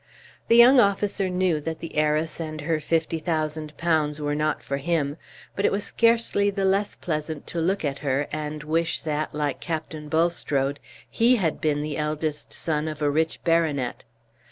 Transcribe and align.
The 0.47 0.57
young 0.57 0.79
officer 0.79 1.29
knew 1.29 1.61
that 1.61 1.77
the 1.77 1.95
heiress 1.95 2.39
and 2.39 2.61
her 2.61 2.79
fifty 2.79 3.19
thousand 3.19 3.77
pounds 3.77 4.19
were 4.19 4.33
not 4.33 4.63
for 4.63 4.77
him; 4.77 5.15
but 5.55 5.63
it 5.63 5.71
was 5.71 5.83
scarcely 5.83 6.49
the 6.49 6.65
less 6.65 6.95
pleasant 6.95 7.45
to 7.45 7.59
look 7.59 7.85
at 7.85 7.99
her, 7.99 8.25
and 8.31 8.63
wish 8.63 9.01
that, 9.01 9.35
like 9.35 9.59
Captain 9.59 10.09
Bulstrode, 10.09 10.79
he 11.07 11.35
had 11.35 11.61
been 11.61 11.83
the 11.83 11.97
eldest 11.97 12.51
son 12.51 12.87
of 12.87 13.03
a 13.03 13.11
rich 13.11 13.43
baronet. 13.43 14.03